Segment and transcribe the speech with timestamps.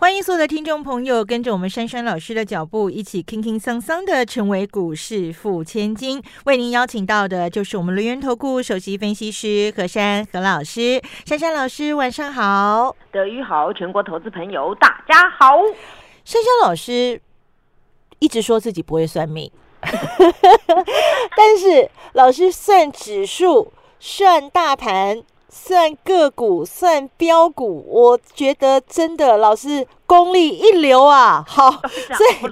[0.00, 6.22] 欢迎所有的听众朋友，跟着我们珊珊老师的脚步，一起轻轻桑桑的成为股市富千金。
[6.44, 11.02] 为您邀请到的就是我们轮源投顾首席分析师何珊何老师。
[11.26, 12.94] 珊珊老师，晚上好。
[13.10, 15.56] 德语好，全国投资朋友大家好。
[16.24, 17.20] 珊珊老师
[18.20, 19.50] 一直说自己不会算命，
[21.36, 25.24] 但是老师算指数、算大盘。
[25.50, 31.42] 算个股，算标股，我觉得真的老师功力一流啊！
[31.46, 32.44] 好， 所以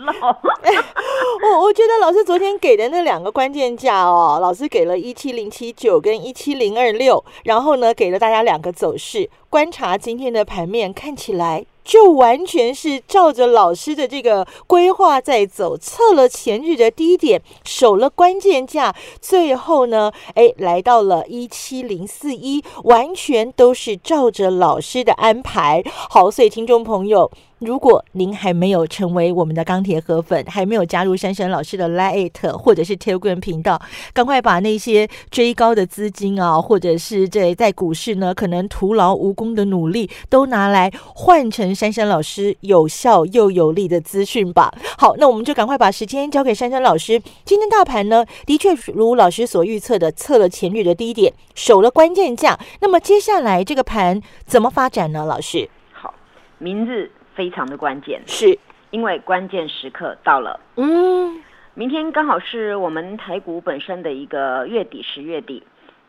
[1.45, 11.65] 我我觉得老师昨天给的那两个关键价哦，老师给了一七零七九跟一七零二六，然后呢给了大家两个走势，观察今天的盘面，看起来。
[11.87, 25.83] 就完全是照着老师的这个规划在走，测了前日的低点，守了关键价，最后呢，哎，来到了一七零四一，完全都是照着老师的安排。
[26.11, 27.31] 好，所以听众朋友。
[27.59, 33.81] 如果您还没有成为我们的钢铁河粉，还没有加入珊珊老师的 Lite 或者是 Telegram 频道，
[34.13, 44.71] 赶快把那些追高的资金啊，或者是这在股市呢可能徒劳无功的努力，都拿来换成珊珊老师有效又有力的资讯吧。
[44.99, 47.19] 好，那我们就赶快把时间交给珊珊老师。
[47.47, 52.61] 今天大盘呢，的确如老师所预测的，测了前日的低点，守了关键价。
[52.81, 55.25] 那么接下来这个盘怎么发展呢？
[55.25, 56.13] 老师，好，
[56.59, 57.11] 明日。
[57.37, 58.59] 非常的关键，是
[58.91, 60.59] 因为关键时刻到了。
[60.77, 61.43] 嗯，
[61.75, 65.63] 明天刚好是我们台股本身的一个月底，十月底，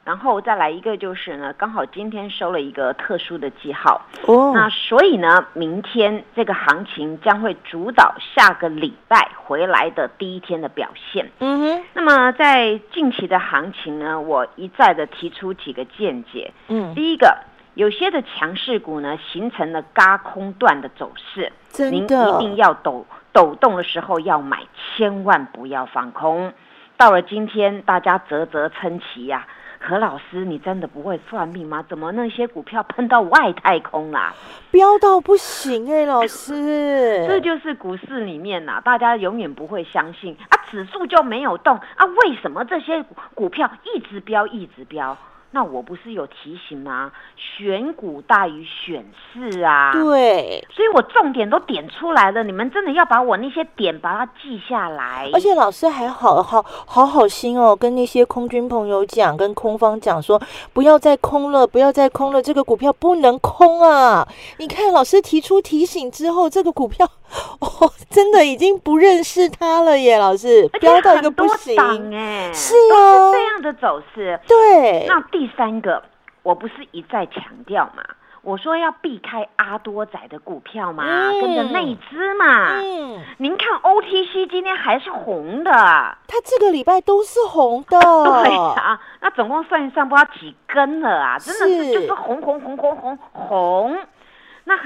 [0.06, 4.06] 然后再来一个就是呢，刚好今天收了一个特殊的记号。
[4.26, 11.30] 哦，那所以呢，明天这个行情将会主导下个礼拜回来的第一天的表现。
[11.40, 16.54] 嗯哼，那么在近期的行情呢，我一再的提出几个见解。
[16.70, 17.36] 嗯，第一个。
[17.78, 21.52] 有些的强势股呢，形成了嘎空段的走势，
[21.92, 22.08] 您一
[22.40, 26.52] 定要抖抖动的时候要买，千万不要放空。
[26.98, 29.46] 到了今天，大家啧啧称奇呀，
[29.80, 31.86] 何老师，你真的不会算命吗？
[31.88, 34.34] 怎么那些股票喷到外太空啦？
[34.72, 43.06] 飙到不行哎，老师， 这就是股市里面呐，大家永远不会相信啊，指数就没有动啊，为什么这些
[43.36, 45.16] 股票一直飙，一直飙？
[45.52, 47.12] 那我不是有提醒吗？
[47.38, 49.04] 选股大于选
[49.34, 49.92] 市啊！
[49.94, 55.30] 对，所以我重点都点出来了，你们真的要把我那些点把它记下来。
[55.34, 60.40] 而且老师还好好好好心哦，跟那些空军朋友讲，跟空方讲说，
[60.74, 64.28] 不要再空了，不要再空了，这个股票不能空啊！
[64.60, 67.08] 你看老师提出提醒之后，这个股票
[67.60, 70.18] 哦，真的已经不认识它了耶！
[70.20, 71.76] 老师飙到一个不行
[72.14, 75.24] 哎，是啊，这样的走势，对，那。
[75.38, 76.02] 第三个，
[76.42, 78.04] 我不是一再强调嘛？
[78.42, 81.04] 我说要避开阿多仔的股票嘛，
[81.40, 82.80] 跟着内资嘛。
[82.82, 88.00] 嗯，您看 OTC 今天还是红的，它这个礼拜都是红的。
[88.44, 91.38] 对啊，那总共算一算，不知道几根了啊！
[91.38, 93.98] 真的是就是红红红红红红。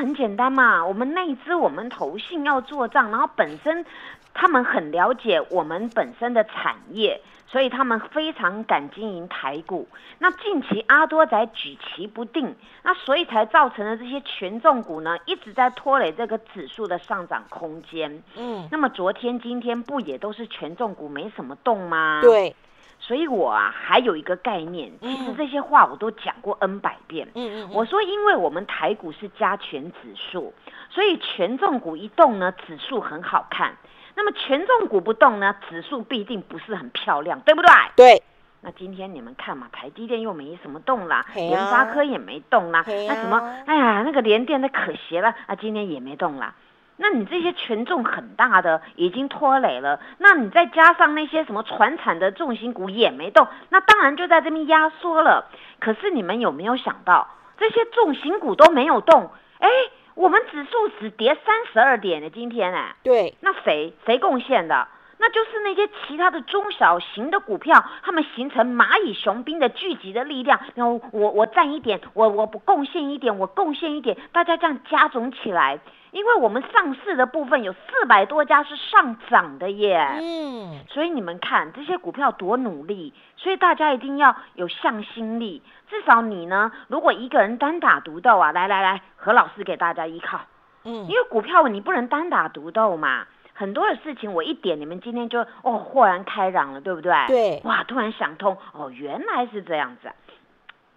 [0.01, 3.85] 那很简单嘛，我们内资我们投信要做账，然后本身
[4.33, 7.21] 他们很了解我们本身的产业。
[7.47, 9.85] 所以他们非常敢经营台股，
[10.19, 18.23] 那近期阿多仔举棋不定，那所以才造成了这些权重股呢一直在拖累这个指数的上涨空间。
[18.37, 22.21] 嗯，那么昨天、今天不也都是权重股没什么动吗？
[22.21, 22.55] 对，
[23.01, 27.27] 所以我啊还有一个概念，其实这些话我都讲过 N 百遍。
[27.33, 30.53] 嗯嗯，我说因为我们台股是加权指数，
[30.91, 33.75] 所以权重股一动呢，指数很好看。
[34.15, 37.71] 那么权重股不动呢，指数必定不是很漂亮，对不对？
[37.95, 38.23] 对。
[38.63, 46.53] 那今天你们看嘛，台积电又没什么动啦，联发科也没动啦，那什么，哎呀，那个联电的可邪了啊，今天也没动啦。
[47.01, 55.49] 那你这些权重很大的已经拖累了，那你再加上那些什么传产的重型股也没动，那当然就在这边压缩了。
[55.79, 57.27] 可是你们有没有想到，
[57.57, 59.67] 这些重型股都没有动，哎？
[60.13, 64.87] 我们指数只跌三十二点的今天哎，对，那谁谁贡献的？
[65.17, 70.59] 那就是那些其他的中小型的股票，他们形成蚂蚁雄兵的聚集的力量。
[70.75, 75.79] 然后我我占一点，我我不贡献一点，我贡献一点，大家这样加总起来，
[76.11, 79.97] 因为我们上市的部分有四百多家是上涨的耶。
[80.19, 85.63] 嗯，所以你们看这些股票多努力，所以大家一定要有向心力。
[85.89, 90.41] 至少你呢，如果一个人单打独斗啊，来来来，何老师给大家依靠。
[90.83, 93.25] 嗯，因为股票你不能单打独斗嘛。
[93.53, 97.13] 很多的事情我一点，你们今天就哦豁然开朗了，对不对？
[97.27, 100.11] 对，哇，突然想通，哦，原来是这样子。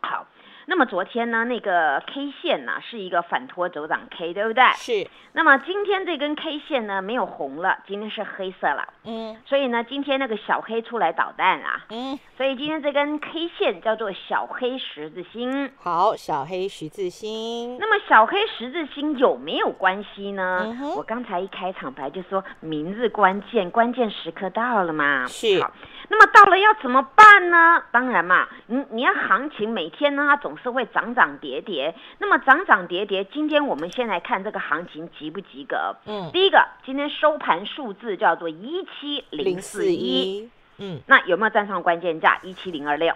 [0.00, 0.26] 好。
[0.66, 4.64] 那么昨天呢，那个 K 线呢是一个反托走涨 K，对不对？
[4.76, 5.08] 是。
[5.32, 8.88] 那么今天这根 K 线呢没有红了，今天是黑色了。
[9.04, 9.36] 嗯。
[9.44, 11.84] 所以呢，今天那个小黑出来捣蛋啊。
[11.90, 12.18] 嗯。
[12.36, 15.70] 所以今天这根 K 线叫做小黑十字星。
[15.76, 17.76] 好，小黑十字星。
[17.78, 20.74] 那么小黑十字星有没有关系呢？
[20.96, 25.26] 我刚才一开场白就说明日关键，关键时刻到了嘛。
[25.26, 25.62] 是。
[26.08, 27.82] 那么到了要怎么办呢？
[27.90, 31.94] 当然嘛，你你要行情每天呢，它总是会涨涨跌跌。
[32.18, 35.96] 那么涨涨跌跌，今天我们先来看这个行情及不及格。
[36.06, 40.50] 嗯，第一个，今天收盘数字叫做一七零四一。
[40.78, 43.14] 嗯，那有没有站上关键价一七零二六？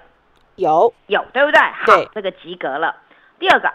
[0.57, 1.61] 有有，对不对？
[1.61, 2.97] 好，这个及格了。
[3.39, 3.73] 第二个，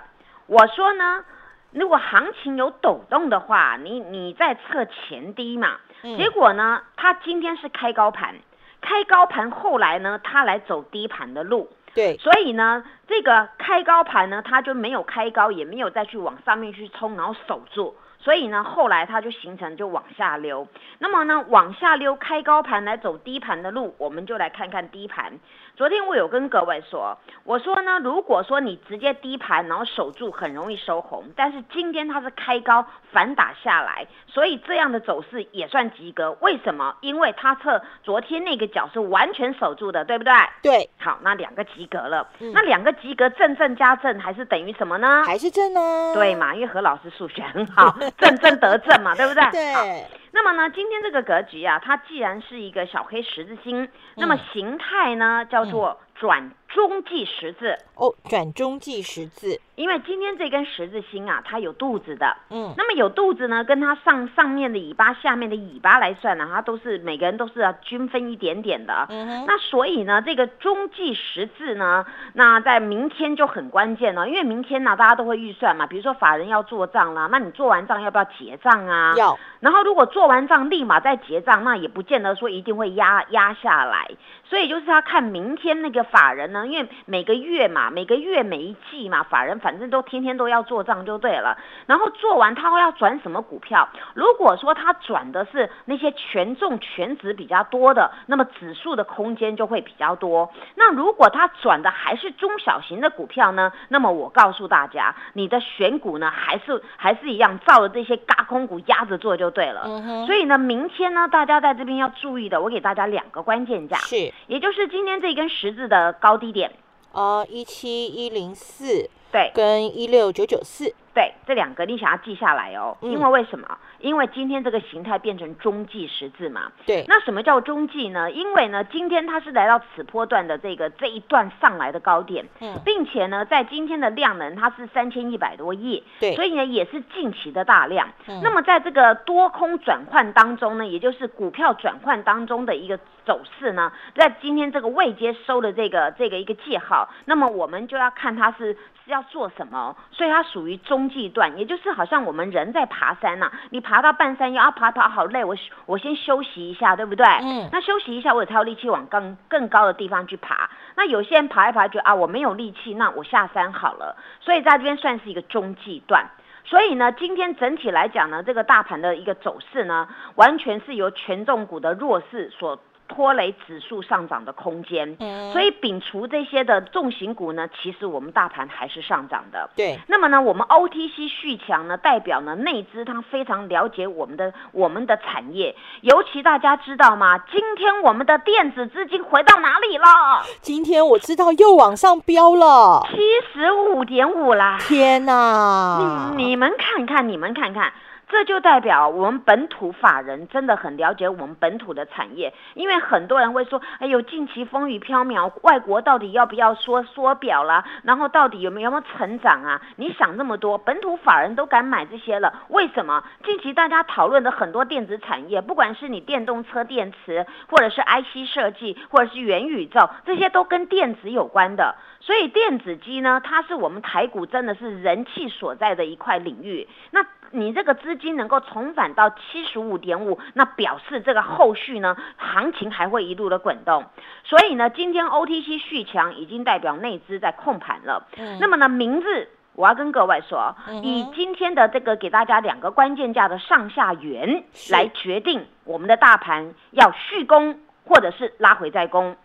[0.47, 1.23] 我说呢，
[1.71, 5.77] 如果行情有抖动的话，你你在测前低嘛？
[6.17, 8.35] 结果呢，它今天是开高盘。
[8.81, 17.95] 开高盘，后来呢，他来走低盘的路，对，所以呢，这个开高盘呢，它就没有开高，也没有再去往上面去冲，然后守住。
[18.23, 20.65] 所以呢，后来它就形成就往下溜。
[20.99, 25.33] 那么呢，往下溜开高盘来走低盘的路，我们就来看看低盘。
[25.75, 31.25] 昨天我有跟各位说，我说呢，如果说你直接低盘然后守住，很容易收红。
[31.35, 36.31] 但是今天它是开高反打下来，所以这样的走势也算及格。
[36.41, 36.95] 为什么？
[37.01, 40.33] 因为它测昨天那个角是完全守住的，对不对？
[40.61, 40.89] 对。
[40.99, 42.29] 好，那两个及格了。
[42.53, 45.23] 那两个及格，正正加正还是等于什么呢？
[45.25, 46.13] 还是正呢？
[46.13, 46.53] 对嘛？
[46.53, 47.97] 因为何老师数学很好。
[48.17, 49.43] 正正得正嘛， 对不对？
[49.51, 50.05] 对。
[50.31, 56.51] 那么呢，今天这个格局啊，它既然是一个小黑十字星，那么形态呢叫做转。
[56.69, 79.13] 中继十字哦，转中继十字，因为今天这根十字星啊，它有肚子的，嗯，那么有肚子呢，跟它上上面的尾巴、下面的尾巴来算呢，它都是每个人都是要均分一点点的，嗯哼，那所以呢，这个中继十字呢，那在明天就很关键了，因为明天呢，大家都会预算嘛，比如说法人要做账啦，那你做完账要不要结账啊？
[79.15, 84.09] 要，然后如果做完账立马再结账，那也不见得说一定会压压下来，
[84.43, 86.65] 所以就是要看明天那个法人呢。
[86.65, 91.57] 因为每个月嘛，每个月每一季嘛，法人反正都天天都要做账就对了。
[91.85, 93.89] 然后做完他会要转什么股票？
[94.13, 100.51] 如果说他转的是那些权重权值比较多的，那么指数的空间就会比较多。
[100.75, 103.71] 那如果他转的还是中小型的股票呢？
[103.89, 109.83] 那么我告诉大家，你的选股呢还是还是一样，照着这些嘎空股压着做就对了。
[110.25, 116.71] 所以呢，明天呢，大家在这边要注意的，我给大家两个关键价，是，也就是今天这根十字的高低点。
[117.13, 120.93] 哦，一七一零四，对，跟一六九九四。
[121.13, 123.77] 对，这两个你想要记下来哦，因为为什么？
[123.99, 126.71] 因为今天这个形态变成中继十字嘛。
[126.85, 127.05] 对。
[127.07, 128.31] 那什么叫中继呢？
[128.31, 138.09] 因为呢，今天它是来到此波段的这个这一段上来的高点，嗯，并且呢，在今天的量能它是三千一百多亿，对，所以呢也是近期的大量。
[138.27, 138.41] 嗯。
[138.41, 148.75] 那么在这个多空转换当中呢，也就是股票转换当中的一个走势呢，在今天这个未接收的这个这个一个记号，那么我们就要看它是。
[149.05, 149.93] 是要做什么？
[150.13, 155.55] 所以它属于中继段，也就是好像我们人在爬山呐，你爬到半山腰，啊，爬爬好累，我
[155.85, 157.25] 我先休息一下，对不对？
[157.25, 157.69] 嗯。
[157.71, 160.69] 那休息一下，我才有力气往更更高的地方去爬。
[160.95, 164.15] 那有些人爬一爬，觉得啊，我没有力气，那我下山好了。
[164.39, 166.29] 所以在这边算是一个中继段。
[166.65, 172.79] 所以呢，今天整体来讲呢，这个大盘的一个走势呢，完全是由权重股的弱势所。
[173.07, 179.69] 拖累指数上涨的空间，嗯所以摒除这些的重型股呢，其实我们大盘还是上涨的。
[179.75, 187.37] 对，那么呢，我们 OTC 续强呢，代表呢内资它非常了解我们的我们的产业，尤其大家知道吗？
[187.51, 190.43] 今天我们的电子资金回到哪里了？
[190.61, 193.17] 今天我知道又往上飙了，七
[193.53, 194.77] 十五点五啦！
[194.79, 196.31] 天哪！
[196.35, 197.93] 你你们看看，你们看看。
[198.33, 207.85] 这就代表我们本土法人真的很了解我们本土的产业，因为很多人会说，哎呦，近期风雨飘渺，外国到底要不要说缩表啦？
[208.01, 209.79] 然后到底有没有没有成长啊？
[209.97, 213.23] 你想那么多，本土法人都敢买这些了，为什么？
[213.43, 221.93] 近期大家讨论的很多电子产业，不管是你电动车电池，或者是 IC 设计，或者是元宇宙，这些都跟电子有关的。
[222.19, 226.87] 所以电子机呢，它是我们台股真的是人气所在的一块领域。
[227.11, 227.23] 那
[227.55, 234.03] 你这个资金能够重返到七十五点五，那表示这个后续呢，行情还会一路的滚动。
[234.43, 238.27] 所以呢，今天 OTC 续强已经代表内资在控盘了。
[238.37, 238.57] 嗯。
[238.59, 249.35] 那么呢，明日我要跟各位说，以今天的这个给大家两个关键价的上下缘来决定我们的大盘要续攻或者是拉回再攻。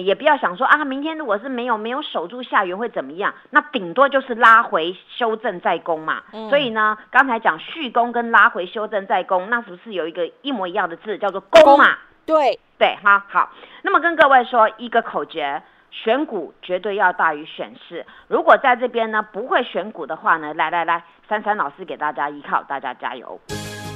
[0.00, 3.34] 也不要想说啊，明天如果是没有没有守住下缘会怎么样？
[3.50, 6.22] 那顶多就是拉回修正再攻嘛。
[6.48, 11.96] 所以呢，刚才讲续攻跟拉回修正再攻，那是不是有一个一模一样的字叫做攻嘛？
[12.24, 13.50] 对对哈好。
[13.82, 18.06] 那么跟各位说一个口诀：选股绝对要大于选市。
[18.28, 23.38] 如果在这边呢不会选股的话呢，来来来，珊珊老师给大家依靠，大家加油。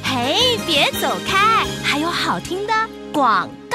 [0.05, 2.73] 嘿，别走开，还有好听的
[3.13, 3.66] 广告。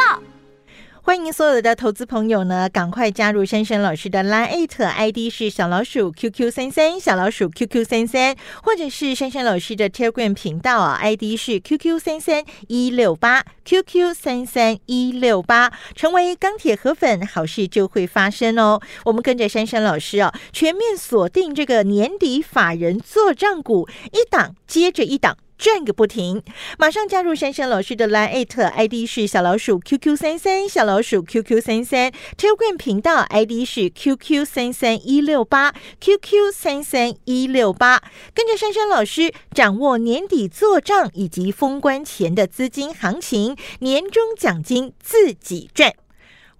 [1.04, 18.80] 欢迎所有的投资朋友呢，赶快加入珊珊老师的 Line ID 是小老鼠 QQ 三三小老鼠 QQ 三三，或者是珊珊老师的 Telegram 频道啊，ID 是 QQ 三三一六八 QQ 三三一六八，成为钢铁河粉，好事就会发生哦。
[19.04, 25.36] 我们跟着珊珊老师啊，全面锁定这个年底法人做账股，一档接着一档。
[25.62, 26.42] 转个不停，
[26.80, 38.02] 马上加入珊珊老师的 Line ID 是小老鼠 QQ 三三小老鼠 QQ 三三 Telegram 频道 ID 是 QQ 三三一六八 QQ 三三一六八，
[38.34, 45.94] 跟着珊珊老师掌握年底做账以及封关前的资金行情，年终奖金自己赚。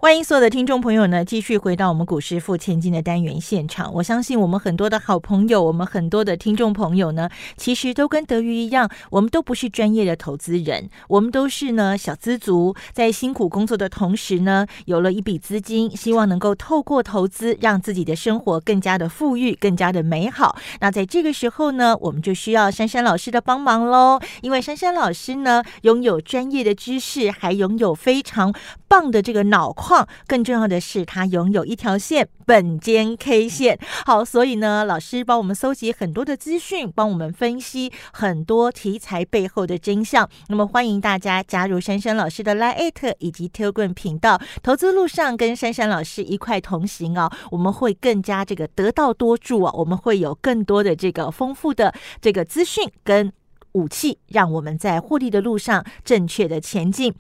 [0.02, 3.94] 欢迎所有的听众朋友呢，继续回到我们股市付千金的单元现场。
[3.94, 20.58] 我相信我们很多的好朋友，我们很多的听众朋友呢，其实都跟德瑜一样，我们都不是专业的投资人，我们都是呢小资族，在辛苦工作的同时呢，有了一笔资金，希望能够透过投资让自己的生活更加的富裕，更加的美好。
[20.80, 28.52] 那在这个时候呢，我们就需要珊珊老师的帮忙喽，因为珊珊老师呢，拥有专业的知识，还拥有非常
[28.88, 30.08] 棒的这个脑矿。
[30.26, 33.78] 更重要的是，它拥有一条线本间 K 线。
[34.06, 40.30] 好，所以呢，老师帮我们搜集很多的资讯，帮我们分析很多题材背后的真相。
[40.48, 47.30] 那么，欢迎大家加入珊珊老师的 Line 以及 t e l g r a m 频道，投资路上跟珊珊老师一块同行哦。
[47.52, 53.34] 我们会更加这个得道多助啊，我们会有更多的这个丰富的这个资讯跟
[53.74, 57.14] 武器，让我们在获利的路上正确的前进。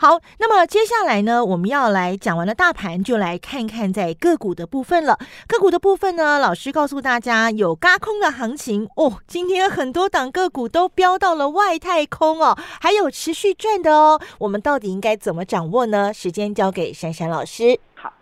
[0.00, 5.18] 好，那么接下来呢，我们要来讲完了大盘，就来看看在个股的部分了。
[5.48, 9.20] 个股的部分呢，老师告诉大家有嘎空的行情哦。
[9.26, 14.20] 今天很多档个股都飙到了外太空哦，还有持续赚的哦。
[14.38, 16.12] 我们到底应该怎么掌握呢？
[16.14, 17.80] 时间交给珊珊老师。
[17.96, 18.12] 好，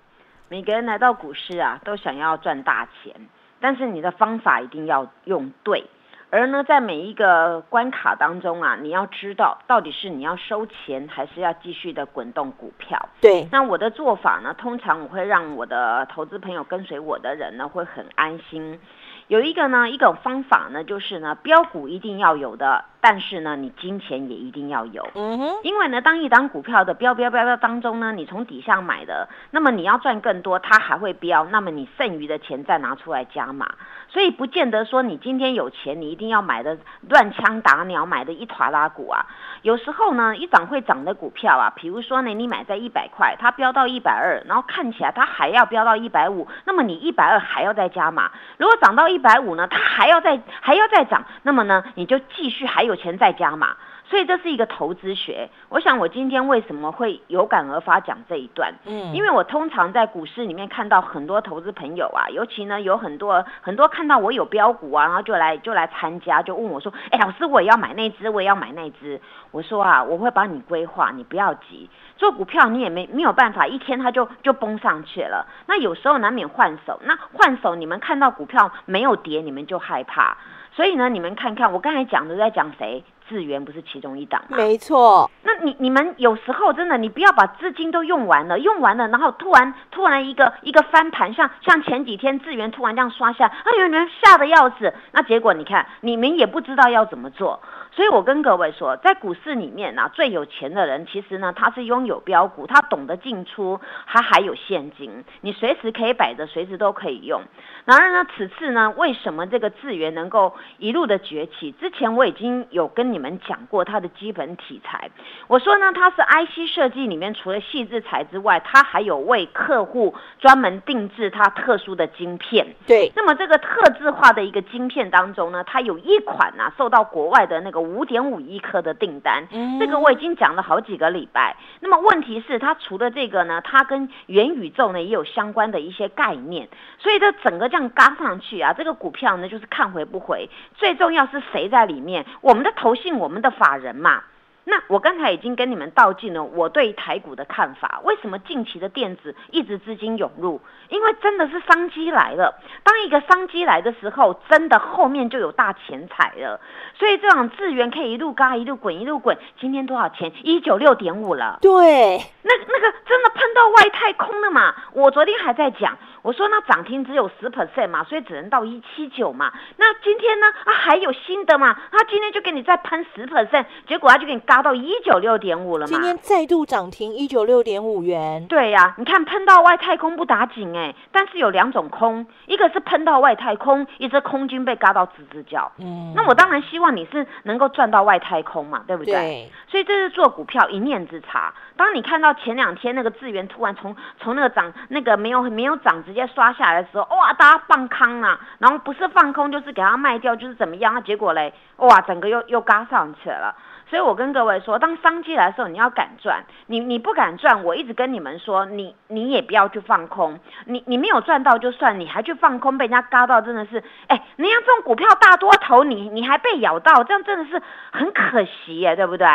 [0.48, 3.14] 每个人来到股市啊，都想要赚大钱，
[3.60, 5.84] 但是你的方法一定要用对。
[6.30, 13.08] 而呢，在每一个关卡当中啊，你要知道到底是你要收钱，还是要继续的滚动股票。
[13.20, 18.80] 对，那我的做法呢，通常我会让我的投资朋友跟随我的人呢，会很安心。
[19.28, 22.84] 有一个呢，一种方法呢，就是呢，标股一定要有的。
[23.08, 33.68] 但是呢，你金钱也一定要有，嗯哼，因为呢，当一档股票的标标标标当中呢，你从底下买的，那么你要赚更多，它还会标，那么你剩余的钱再拿出来加码，
[34.08, 36.76] 所以不见得说你今天有钱，你一定要买的
[37.08, 39.24] 乱枪打鸟，买的一坨拉股啊。
[39.62, 48.32] 有时候呢，一涨会涨的股票啊，比如说呢，你买在一百块，它飙到一百二，然后看起来它还要飙到一百五，那么你一百二还要再加码。
[48.58, 52.95] 如果涨到一百五呢，它还要再还要再涨，那么呢，你就继续还有。
[52.96, 55.48] 钱再加嘛，所以这是一个投资学。
[55.68, 58.74] 我想我今天为什么会有感而发讲这一段？
[58.86, 69.20] 嗯，因为我通常在股市里面看到很多投资朋友啊，尤其呢有很多很多看到我有标股啊，然后就来就来参加，就问我说：“哎，老师，我也要买那只，我也要买那只。”
[69.52, 71.88] 我说啊，我会帮你规划，你不要急。
[72.16, 75.46] 做股票你也没没有办法，一天它就就崩上去了。
[75.66, 80.36] 那有时候难免换手，那换手你们看到股票没有跌，你们就害怕。
[80.76, 83.02] 所以呢，你们看看，我刚才讲的在讲谁？
[83.28, 84.56] 智源不是其中一档吗？
[84.56, 85.30] 没错。
[85.42, 94.92] 那你你们有时候真的，你不要把资金都用完了，用完了，然后突然突然一个一个翻盘，像像前几天智源突然这样刷下，哎呦，你们吓得要死。
[95.12, 97.60] 那结果你看，你们也不知道要怎么做。
[97.92, 107.40] 所以我跟各位说，在股市里面呢，最有钱的人其实呢，他是拥有标股，他懂得进出，他还有现金，你随时可以摆着，随时都可以用。
[107.86, 111.72] 然而呢，此次呢，为什么这个智源能够一路的崛起？
[111.72, 115.10] 之前我已经有跟你们讲过它的基本题材。
[115.48, 122.66] 我说呢，它是 IC 设计里面除了细制材之外，它还有为客户专门定制它特殊的晶片。
[122.86, 123.12] 对。
[123.14, 129.46] 那么这个特制化的一个晶片当中呢，它有一款呢，受到国外的那个五点五亿颗的订单。
[129.52, 129.78] 嗯。
[129.78, 131.56] 这个我已经讲了好几个礼拜。
[131.80, 136.68] 那么问题是，它除了这个呢，它跟元宇宙呢也有相关的一些概念。
[136.98, 140.48] 所以这整个这样嘎上去啊，这个股票呢就是看回不回。
[140.74, 142.24] 最重要是谁在里面？
[142.40, 144.22] 我们的投信，我们的法人嘛。
[144.68, 148.00] 那我刚才已经跟你们道尽了我对台股的看法。
[148.02, 150.60] 为什么近期的电子一直资金涌入？
[150.88, 152.60] 因为真的是商机来了。
[152.82, 156.60] 当一个商机来的时候，真的后面就有大钱财了。
[156.98, 159.38] 所以这种资源可以一路嘎一路滚一路滚。
[159.60, 160.32] 今天多少钱？
[160.42, 161.58] 一九六点五了。
[161.62, 164.74] 对，那那个真的喷到外太空了嘛？
[164.94, 169.52] 我昨天还在讲，我说那涨停只有十 percent 嘛，所以只能到一七九嘛。
[169.76, 170.46] 那今天呢？
[170.64, 171.76] 啊，还有新的嘛？
[171.92, 175.86] 他今天就给你再喷十 percent，结果他就给你嘎到一九六点五了嘛。
[175.86, 178.46] 今天再度涨停一九六点五元。
[178.46, 185.70] 对呀，你看喷到外太空不打紧哎，但是有两种空，一个是喷到外太空，一只空军被嘎到吱吱叫。
[185.78, 189.12] 嗯，那我当然希望你是能够赚到外太空嘛，对不对？
[189.12, 189.50] 对。
[189.68, 191.52] 所以这是做股票一念之差。
[191.76, 200.94] 当你看到前两天那个资源突然从从那个涨那个没有没有涨直接刷下来的时候，哇，大家放空啊，然后不是放空就是给它卖掉，就是怎么样？
[200.94, 203.54] 那结果嘞，哇，整个又又嘎上去了。
[203.88, 206.44] 所以我跟各位说，当商机来的时候，你要敢赚。
[206.66, 210.38] 你你不敢赚，我一直跟你们说，你你也不要去放空。
[210.64, 217.62] 你你没有赚到就算，你还去放空，被人家嘎到，真的是，哎，人家这种股票大多头，你你还被咬到，这样真的是
[217.92, 219.26] 很可惜耶，对不对？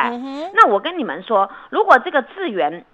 [0.53, 2.86] 那我跟你们说，如果这个资源。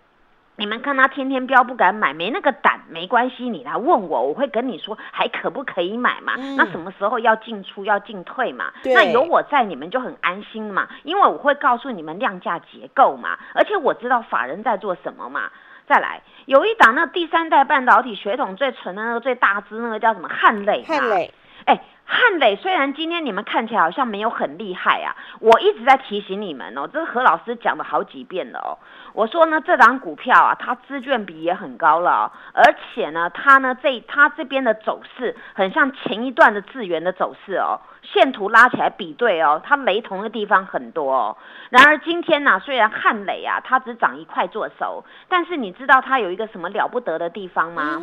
[0.59, 6.33] 你们看他天天标不敢买，没那个胆，没关系，你来问我，我会跟你说还可不可以买嘛？
[6.57, 8.71] 那什么时候要进出要进退嘛？
[8.83, 15.51] 那有我在，你们就很安心嘛，因为我会告诉你们量价结构嘛，而且我知道法人在做什么嘛。
[15.85, 20.83] 再来，有一档那第三代半导体血统最纯的那个最大只那个叫什么汉磊？
[20.87, 21.31] 汉磊，
[21.65, 21.79] 哎。
[22.09, 28.79] 汉磊虽然今天你们看起来好像没有很厉害啊，我一直在提醒你们哦，这是何老师讲了好几遍了哦。
[29.17, 41.35] 我说呢，这档股票啊，它资券比也很高了，而且呢，它呢这它这边的走势很像前一段的智源的走势哦，线图拉起来比对哦，它雷同的地方很多哦。
[41.71, 47.99] 然而今天呢，虽然汉磊啊，它只涨一块做手，但是你知道它有一个什么了不得的地方吗？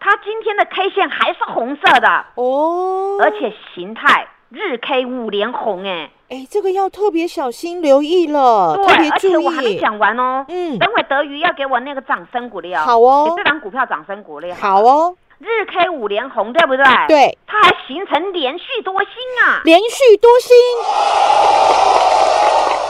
[0.00, 9.44] 它今天的 K 线还是红色的哦，而且形态日 K 五连红，哎哎，这个要特别小心留意了，特别注意。
[9.44, 15.14] 我还没讲完哦，嗯，等会德瑜要给我那个掌声鼓励哦，好哦，给这档股票掌声鼓励，好哦。
[15.38, 16.84] 日 K 五连红，对不对？
[17.06, 19.10] 对，它还形成连续多星
[19.46, 20.56] 啊，连续多星，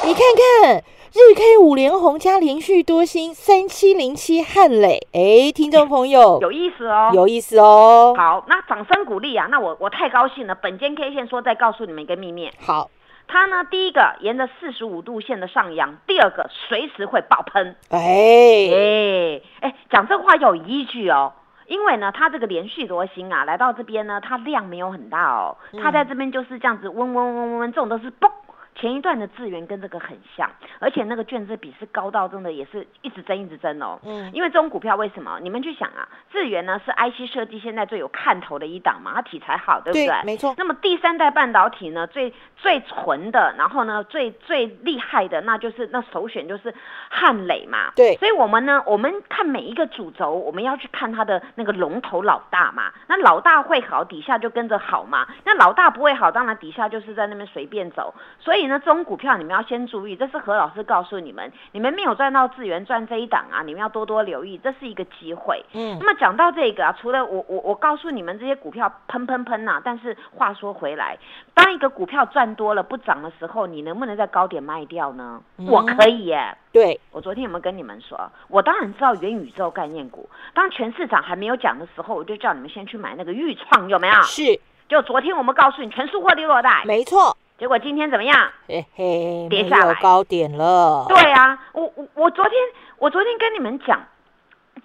[0.04, 0.22] 你看
[0.62, 0.82] 看。
[1.10, 8.14] 日 K 五连红加连续多星三七零七汉磊，哎，听众朋友 有意思哦，有意思哦。
[8.14, 9.46] 好，那掌声鼓励啊！
[9.50, 10.54] 那我我太高兴了。
[10.54, 12.50] 本间 K 线说再告诉你们一个秘密。
[12.60, 12.90] 好，
[13.26, 17.74] 它呢，第一个沿着四十五度线的上扬，第二个随时会爆喷。
[17.88, 21.32] 哎哎哎，讲这话有依据哦，
[21.68, 28.30] 因为呢，它这个连续多星啊，来到这边呢，它量没有很大哦，它在这边就是这样子温温温温温，这种都是嘣。
[28.78, 33.98] 前一段的资源跟这个很像，而且那个卷子比是高到真的也是一直增一直增哦。
[34.04, 35.40] 嗯，因为这种股票为什么？
[35.42, 40.22] 你们去想啊，资源呢是 IC 设计现在最有看头的一档嘛，它题材好，对不对？
[40.24, 40.54] 没错。
[40.56, 46.72] 那么第三代半导体呢，最最纯的，然后呢最最厉害的，那就是那首选就是
[47.08, 47.90] 汉磊嘛。
[47.96, 48.14] 对。
[48.18, 52.92] 所以我们呢，我们看每一个主轴，我们要去看它的那个龙头老大嘛。
[53.08, 55.26] 那老大会好，底下就跟着好嘛。
[55.44, 58.14] 那老大不会好，当然底下就是在那边随便走。
[58.38, 58.67] 所以。
[58.68, 65.64] 那这种股票你们要先注意，这是何老师告诉你们，你们没有赚到资源赚这一档啊，你们要多多留意，这是一个机会。
[65.72, 71.18] 嗯，那么讲到这个啊，除了我我我告诉你们这些股票喷喷喷呐，但是话说回来，
[71.54, 75.42] 当一个股票赚多了不涨的时候，你能不能在高点卖掉呢？
[75.66, 76.56] 我可以耶。
[76.70, 78.30] 对，我昨天有没有跟你们说？
[78.48, 84.22] 我当然知道元宇宙概念股，当全市场还没有讲的时候，我就叫你们先去买那个豫创，有没有？
[84.22, 84.60] 是。
[84.88, 87.36] 就昨天我们告诉你全数获利落袋，没错。
[87.58, 88.52] 结果今天怎么样？
[88.68, 91.04] 嘿嘿，跌下来高点了。
[91.08, 92.54] 对啊，我我我昨天
[92.98, 94.00] 我昨天跟你们讲。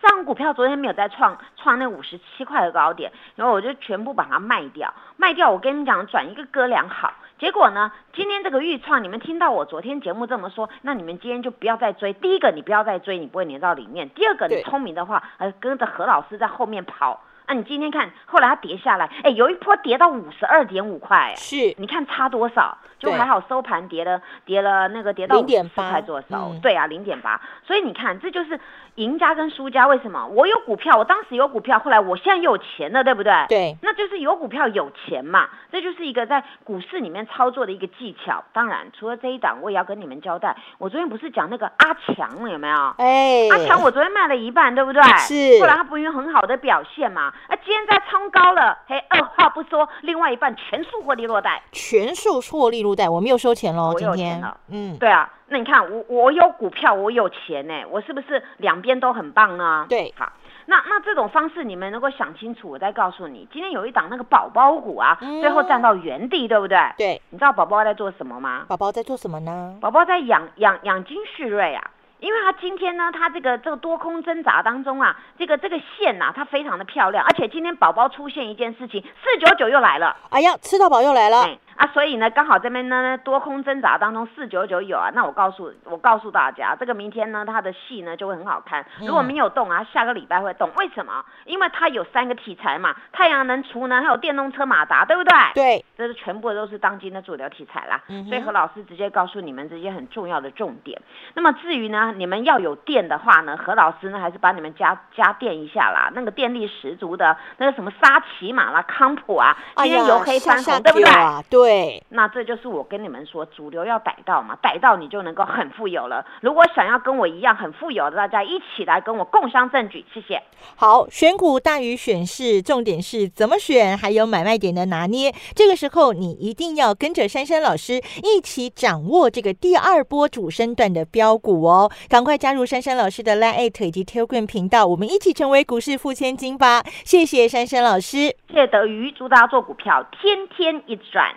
[0.02, 5.50] 这张股票昨天没有再创创那五十七块的高点，然后我就全部把它卖掉，卖掉。
[5.50, 7.14] 我跟你们讲，转一个哥俩好。
[7.40, 12.12] 结果呢，今天这个预创，你们听到我昨天节目这么说，那你们今天就不要再追。
[12.12, 17.22] 第一个，你不要再追，你不会粘到里面；第二个，你聪明的话，呃，跟着何老师在后面跑。
[17.48, 22.78] 那你今天看，后来它跌下来，哎，有一波跌到五十二点五块，是，你看差多少？
[23.00, 26.54] 就还好收盘跌了，跌了那个跌到零点八块多少？
[26.62, 27.42] 对啊，零点八。
[27.68, 28.58] 所以你看，这就是
[28.96, 29.86] 赢家跟输家。
[29.88, 30.26] 为什么？
[30.28, 33.34] 我有股票，我当时有股票，后来我现在又有钱了，对不对？
[33.50, 35.50] 对，那就是有股票有钱嘛。
[35.70, 38.42] 这就是一个在股市里面操作的一个技巧。
[38.54, 40.56] 当然，除了这一档，我也要跟你们交代。
[40.78, 42.96] 我昨天不是讲那个阿强了，有没有？
[43.00, 45.04] 哎，阿强，我昨天卖了一半，对不对？
[45.18, 45.60] 是。
[45.60, 47.33] 后来他不是有很好的表现嘛？
[47.48, 53.74] 啊，今天在冲高了，嘿，二话不说，另外一半全数获利落袋，全数获利落袋，我没有收钱。
[53.76, 59.86] 我有钱了，嗯，对啊，那你看我我有股票，我有钱呢，我是不是两边都很棒呢？
[59.89, 60.32] 对，好，
[60.67, 66.78] 那那这种方式你们能够想清楚，我再告诉你，今天有一档那个宝宝股啊，最后站到原地，对不对？
[66.98, 68.65] 对，你知道宝宝在做什么吗？
[68.67, 69.76] 宝宝在做什么呢？
[69.82, 71.91] 宝宝在养养养精蓄锐啊。
[72.24, 81.46] 因为它今天呢，它这个这个多空挣扎当中啊，这个这个线呐，它非常的漂亮，而且今天宝宝出现一件事情，四九九又来了，哎呀，吃到饱又来了。
[81.76, 88.86] 啊，所以呢，刚好这边呢多空挣扎当中四九九有啊，那我告诉我告诉大家，这个明天呢它的戏呢就会很好看。
[89.02, 90.70] 如果没有动啊，下个礼拜会动。
[90.78, 91.24] 为什么？
[91.46, 95.34] 因为它有三个题材嘛，太阳能、储能还有电动车马达，对不对？
[95.54, 98.02] 对，这是全部都是当今的主流题材啦。
[98.28, 101.02] 所以何老师直接告诉你们这些很重要的重点。
[101.34, 111.10] 那么至于呢，你们要有电的话呢，何老师呢还是把你们加加电一下啦，那个电力十足的那个什么沙琪玛啦、康普啊，今天油黑翻红，对不对？
[111.50, 111.62] 对。
[111.63, 116.26] 对，那这就是我跟你们说，主流要逮到嘛，逮到你就能够很富有了。
[116.41, 120.43] 如果想要跟我一样很富有的，大家一起来跟我共襄盛举，谢谢。
[120.76, 125.34] 好，选股大于选市，重点是怎么选，还有买卖点的拿捏。
[125.56, 131.89] 这个时候你一定要跟着珊珊老师一起掌握这个第二波主升段的标股哦。
[132.10, 136.84] 赶快加入珊珊老师的 Line 以及 Telegram 频道，我们一起成为股市富千金吧。
[137.06, 141.34] 谢谢珊珊老师，谢谢德瑜，祝大家做股票天天一转。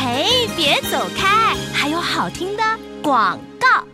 [0.00, 1.56] 嘿，别走开！
[1.72, 2.62] 还有好听的
[3.02, 3.84] 广告。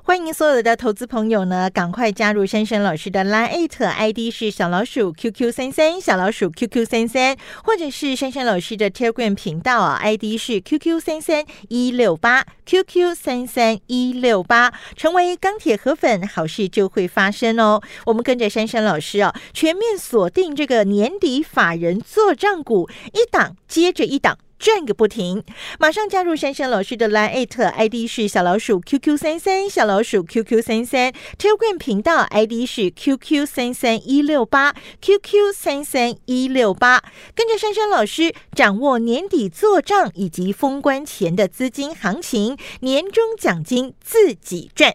[0.00, 17.82] 欢迎所有的投资朋友呢，赶快加入珊珊老师的 Line ID 是小老鼠 QQ 三三小老鼠 QQ 三三，或者是珊珊老师的 Telegram 频道啊，ID 是 QQ 三三一六八 QQ 三三一六八，成为钢铁河粉，好事就会发生哦。
[18.06, 24.38] 我们跟着珊珊老师啊，全面锁定这个年底法人做账股，一档接着一档。
[24.58, 25.42] 转个不停，
[25.78, 37.02] 马上加入珊珊老师的 Line ID 是小老鼠 QQ 三三小老鼠 QQ 三三 Telegram 频道 ID 是 QQ 三三一六八 QQ 三三一六八，
[37.34, 44.94] 跟着珊珊老师掌握年底做账以及封关前的资金行情，年终奖金自己赚。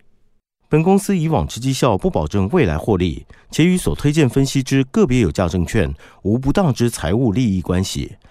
[0.67, 5.91] 本公司以往之绩效不保证未来获利，且与所推荐分析之个别有价证券
[6.21, 8.15] 无不当之财务利益关系。